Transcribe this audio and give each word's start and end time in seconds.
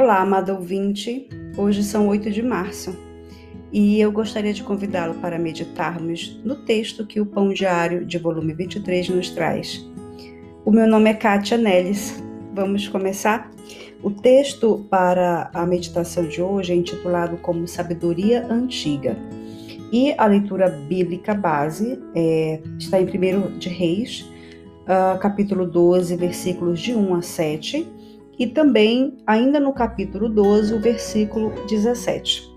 Olá, 0.00 0.20
amado 0.20 0.52
ouvinte. 0.52 1.28
Hoje 1.56 1.82
são 1.82 2.06
8 2.06 2.30
de 2.30 2.40
março 2.40 2.96
e 3.72 4.00
eu 4.00 4.12
gostaria 4.12 4.54
de 4.54 4.62
convidá-lo 4.62 5.14
para 5.14 5.40
meditarmos 5.40 6.40
no 6.44 6.54
texto 6.54 7.04
que 7.04 7.20
o 7.20 7.26
Pão 7.26 7.52
Diário 7.52 8.06
de 8.06 8.16
volume 8.16 8.54
23 8.54 9.08
nos 9.08 9.30
traz. 9.30 9.84
O 10.64 10.70
meu 10.70 10.86
nome 10.86 11.10
é 11.10 11.14
Kátia 11.14 11.58
Neles. 11.58 12.22
Vamos 12.54 12.86
começar? 12.86 13.50
O 14.00 14.08
texto 14.08 14.86
para 14.88 15.50
a 15.52 15.66
meditação 15.66 16.28
de 16.28 16.40
hoje 16.40 16.72
é 16.72 16.76
intitulado 16.76 17.36
como 17.38 17.66
Sabedoria 17.66 18.46
Antiga. 18.46 19.18
E 19.92 20.14
a 20.16 20.26
leitura 20.26 20.68
bíblica 20.68 21.34
base 21.34 22.00
é, 22.14 22.60
está 22.78 23.00
em 23.00 23.04
1 23.04 23.58
de 23.58 23.68
Reis, 23.68 24.30
uh, 24.84 25.18
capítulo 25.18 25.66
12, 25.66 26.14
versículos 26.14 26.78
de 26.78 26.94
1 26.94 27.14
a 27.16 27.20
7, 27.20 27.98
e 28.38 28.46
também, 28.46 29.16
ainda 29.26 29.58
no 29.58 29.72
capítulo 29.72 30.28
12, 30.28 30.74
o 30.74 30.80
versículo 30.80 31.52
17. 31.68 32.48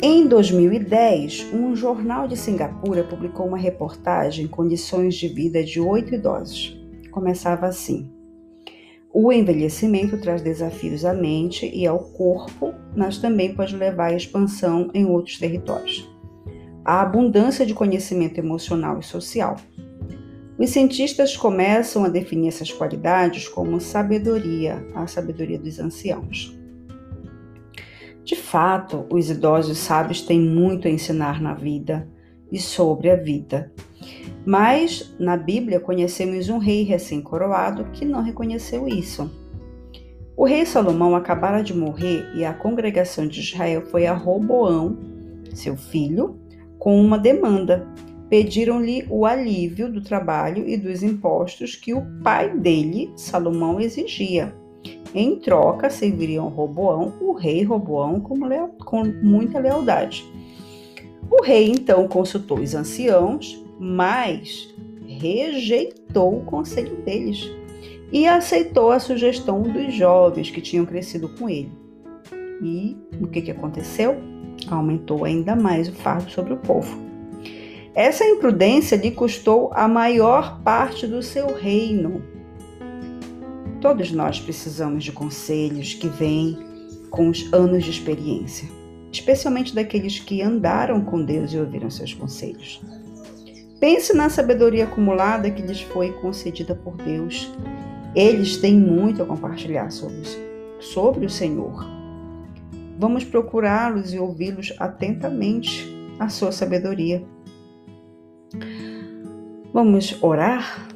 Em 0.00 0.26
2010, 0.26 1.52
um 1.52 1.74
jornal 1.74 2.28
de 2.28 2.36
Singapura 2.36 3.04
publicou 3.04 3.46
uma 3.46 3.58
reportagem 3.58 4.46
Condições 4.46 5.14
de 5.14 5.28
Vida 5.28 5.62
de 5.62 5.80
Oito 5.80 6.14
Idosos. 6.14 6.80
Começava 7.10 7.66
assim: 7.66 8.10
O 9.12 9.32
envelhecimento 9.32 10.16
traz 10.20 10.40
desafios 10.40 11.04
à 11.04 11.12
mente 11.12 11.68
e 11.72 11.86
ao 11.86 11.98
corpo, 11.98 12.72
mas 12.96 13.18
também 13.18 13.54
pode 13.54 13.76
levar 13.76 14.12
à 14.12 14.14
expansão 14.14 14.90
em 14.94 15.04
outros 15.04 15.38
territórios. 15.38 16.08
A 16.84 17.02
abundância 17.02 17.66
de 17.66 17.74
conhecimento 17.74 18.38
emocional 18.38 18.98
e 19.00 19.02
social, 19.02 19.56
os 20.58 20.70
cientistas 20.70 21.36
começam 21.36 22.04
a 22.04 22.08
definir 22.08 22.48
essas 22.48 22.72
qualidades 22.72 23.46
como 23.46 23.80
sabedoria, 23.80 24.84
a 24.94 25.06
sabedoria 25.06 25.58
dos 25.58 25.78
anciãos. 25.78 26.58
De 28.24 28.34
fato, 28.34 29.06
os 29.08 29.30
idosos 29.30 29.78
sábios 29.78 30.20
têm 30.20 30.40
muito 30.40 30.88
a 30.88 30.90
ensinar 30.90 31.40
na 31.40 31.54
vida 31.54 32.08
e 32.50 32.58
sobre 32.58 33.08
a 33.08 33.16
vida. 33.16 33.72
Mas 34.44 35.14
na 35.18 35.36
Bíblia 35.36 35.78
conhecemos 35.78 36.48
um 36.48 36.58
rei 36.58 36.82
recém-coroado 36.82 37.84
que 37.92 38.04
não 38.04 38.22
reconheceu 38.22 38.88
isso. 38.88 39.30
O 40.36 40.44
rei 40.44 40.66
Salomão 40.66 41.14
acabara 41.14 41.62
de 41.62 41.74
morrer 41.74 42.30
e 42.34 42.44
a 42.44 42.52
congregação 42.52 43.26
de 43.26 43.40
Israel 43.40 43.86
foi 43.86 44.06
a 44.06 44.14
Roboão, 44.14 44.96
seu 45.54 45.76
filho, 45.76 46.38
com 46.78 47.00
uma 47.00 47.18
demanda 47.18 47.86
pediram-lhe 48.28 49.06
o 49.08 49.24
alívio 49.24 49.90
do 49.90 50.00
trabalho 50.00 50.68
e 50.68 50.76
dos 50.76 51.02
impostos 51.02 51.74
que 51.74 51.94
o 51.94 52.02
pai 52.22 52.54
dele, 52.56 53.10
Salomão, 53.16 53.80
exigia. 53.80 54.54
Em 55.14 55.36
troca, 55.36 55.88
serviriam 55.88 56.48
Roboão, 56.48 57.14
o 57.20 57.32
rei 57.32 57.62
Roboão, 57.62 58.20
com, 58.20 58.38
com 58.84 59.04
muita 59.22 59.58
lealdade. 59.58 60.24
O 61.30 61.42
rei 61.42 61.70
então 61.70 62.06
consultou 62.06 62.60
os 62.60 62.74
anciãos, 62.74 63.64
mas 63.78 64.74
rejeitou 65.06 66.38
o 66.38 66.44
conselho 66.44 66.96
deles 67.02 67.50
e 68.12 68.26
aceitou 68.26 68.90
a 68.90 69.00
sugestão 69.00 69.62
dos 69.62 69.94
jovens 69.94 70.50
que 70.50 70.60
tinham 70.60 70.86
crescido 70.86 71.28
com 71.30 71.48
ele. 71.48 71.72
E 72.62 72.96
o 73.20 73.26
que, 73.26 73.42
que 73.42 73.50
aconteceu? 73.50 74.16
Aumentou 74.68 75.24
ainda 75.24 75.54
mais 75.54 75.88
o 75.88 75.92
fardo 75.92 76.30
sobre 76.30 76.52
o 76.52 76.58
povo. 76.58 77.07
Essa 77.98 78.24
imprudência 78.24 78.94
lhe 78.94 79.10
custou 79.10 79.72
a 79.74 79.88
maior 79.88 80.60
parte 80.62 81.04
do 81.04 81.20
seu 81.20 81.52
reino. 81.52 82.22
Todos 83.80 84.12
nós 84.12 84.38
precisamos 84.38 85.02
de 85.02 85.10
conselhos 85.10 85.94
que 85.94 86.06
vêm 86.06 86.56
com 87.10 87.28
os 87.28 87.52
anos 87.52 87.82
de 87.82 87.90
experiência, 87.90 88.68
especialmente 89.10 89.74
daqueles 89.74 90.20
que 90.20 90.40
andaram 90.40 91.04
com 91.04 91.24
Deus 91.24 91.52
e 91.52 91.58
ouviram 91.58 91.90
seus 91.90 92.14
conselhos. 92.14 92.80
Pense 93.80 94.14
na 94.14 94.30
sabedoria 94.30 94.84
acumulada 94.84 95.50
que 95.50 95.60
lhes 95.60 95.80
foi 95.80 96.12
concedida 96.20 96.76
por 96.76 96.96
Deus. 96.98 97.52
Eles 98.14 98.58
têm 98.58 98.78
muito 98.78 99.24
a 99.24 99.26
compartilhar 99.26 99.90
sobre, 99.90 100.22
sobre 100.78 101.26
o 101.26 101.30
Senhor. 101.30 101.84
Vamos 102.96 103.24
procurá-los 103.24 104.14
e 104.14 104.20
ouvi-los 104.20 104.72
atentamente 104.78 105.84
a 106.16 106.28
sua 106.28 106.52
sabedoria. 106.52 107.24
Vamos 109.72 110.22
orar? 110.22 110.88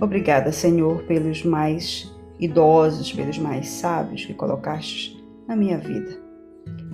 Obrigada, 0.00 0.52
Senhor, 0.52 1.02
pelos 1.04 1.44
mais 1.44 2.12
idosos, 2.38 3.12
pelos 3.12 3.38
mais 3.38 3.68
sábios 3.68 4.24
que 4.24 4.34
colocaste 4.34 5.22
na 5.46 5.54
minha 5.54 5.78
vida. 5.78 6.20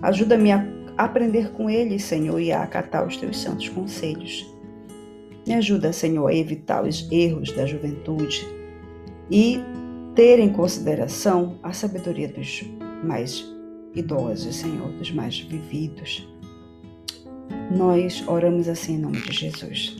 Ajuda-me 0.02 0.52
a 0.52 0.64
aprender 0.96 1.50
com 1.52 1.68
eles, 1.68 2.04
Senhor, 2.04 2.38
e 2.38 2.52
a 2.52 2.62
acatar 2.62 3.06
os 3.06 3.16
teus 3.16 3.38
santos 3.38 3.68
conselhos. 3.68 4.46
Me 5.46 5.54
ajuda, 5.54 5.92
Senhor, 5.92 6.26
a 6.28 6.34
evitar 6.34 6.84
os 6.84 7.10
erros 7.10 7.50
da 7.52 7.66
juventude 7.66 8.46
e 9.30 9.60
ter 10.14 10.38
em 10.38 10.52
consideração 10.52 11.58
a 11.62 11.72
sabedoria 11.72 12.28
dos 12.28 12.62
mais 13.02 13.44
idosos, 13.94 14.56
Senhor, 14.56 14.88
dos 14.92 15.10
mais 15.10 15.38
vividos. 15.40 16.28
Nós 17.70 18.26
oramos 18.26 18.68
assim 18.68 18.94
em 18.94 18.98
nome 18.98 19.20
de 19.20 19.32
Jesus. 19.32 19.96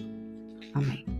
Amém. 0.75 1.19